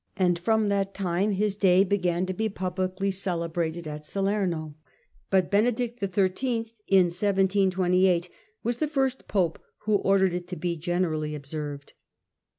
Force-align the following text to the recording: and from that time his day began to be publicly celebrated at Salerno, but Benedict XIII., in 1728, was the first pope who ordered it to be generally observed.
and 0.17 0.39
from 0.39 0.67
that 0.67 0.95
time 0.95 1.29
his 1.29 1.55
day 1.55 1.83
began 1.83 2.25
to 2.25 2.33
be 2.33 2.49
publicly 2.49 3.11
celebrated 3.11 3.85
at 3.87 4.03
Salerno, 4.03 4.73
but 5.29 5.51
Benedict 5.51 5.99
XIII., 5.99 6.73
in 6.87 7.05
1728, 7.13 8.27
was 8.63 8.77
the 8.77 8.87
first 8.87 9.27
pope 9.27 9.59
who 9.85 9.97
ordered 9.97 10.33
it 10.33 10.47
to 10.47 10.55
be 10.55 10.75
generally 10.75 11.35
observed. 11.35 11.93